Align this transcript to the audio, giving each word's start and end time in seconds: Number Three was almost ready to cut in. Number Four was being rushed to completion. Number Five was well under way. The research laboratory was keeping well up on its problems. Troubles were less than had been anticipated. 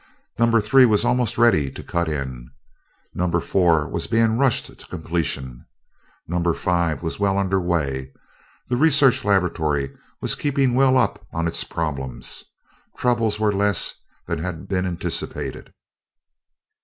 Number 0.39 0.61
Three 0.61 0.87
was 0.87 1.05
almost 1.05 1.37
ready 1.37 1.69
to 1.69 1.83
cut 1.83 2.09
in. 2.09 2.49
Number 3.13 3.39
Four 3.39 3.87
was 3.87 4.07
being 4.07 4.35
rushed 4.35 4.65
to 4.79 4.87
completion. 4.87 5.63
Number 6.27 6.55
Five 6.55 7.03
was 7.03 7.19
well 7.19 7.37
under 7.37 7.61
way. 7.61 8.11
The 8.67 8.77
research 8.77 9.23
laboratory 9.23 9.95
was 10.19 10.33
keeping 10.33 10.73
well 10.73 10.97
up 10.97 11.23
on 11.31 11.47
its 11.47 11.63
problems. 11.63 12.43
Troubles 12.97 13.39
were 13.39 13.53
less 13.53 13.93
than 14.25 14.39
had 14.39 14.67
been 14.67 14.87
anticipated. 14.87 15.71